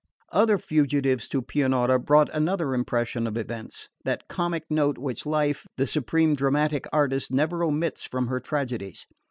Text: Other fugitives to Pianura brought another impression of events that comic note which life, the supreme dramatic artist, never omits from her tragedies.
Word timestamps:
Other 0.31 0.57
fugitives 0.57 1.27
to 1.27 1.43
Pianura 1.43 1.99
brought 1.99 2.29
another 2.29 2.73
impression 2.73 3.27
of 3.27 3.37
events 3.37 3.87
that 4.03 4.27
comic 4.27 4.63
note 4.67 4.97
which 4.97 5.27
life, 5.27 5.67
the 5.77 5.85
supreme 5.85 6.33
dramatic 6.33 6.87
artist, 6.91 7.31
never 7.31 7.63
omits 7.63 8.03
from 8.03 8.25
her 8.25 8.39
tragedies. 8.39 9.05